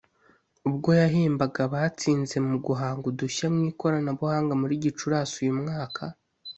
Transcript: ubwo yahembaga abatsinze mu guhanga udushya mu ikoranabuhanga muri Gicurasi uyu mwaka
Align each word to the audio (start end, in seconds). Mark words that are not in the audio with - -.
ubwo 0.69 0.89
yahembaga 1.01 1.59
abatsinze 1.67 2.37
mu 2.47 2.55
guhanga 2.65 3.05
udushya 3.11 3.45
mu 3.53 3.61
ikoranabuhanga 3.71 4.53
muri 4.61 4.73
Gicurasi 4.83 5.33
uyu 5.43 5.55
mwaka 5.61 6.03